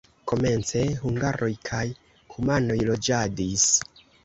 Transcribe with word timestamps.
Komence 0.29 0.79
hungaroj 1.01 1.51
kaj 1.69 1.83
kumanoj 2.33 2.81
loĝadis. 2.91 3.71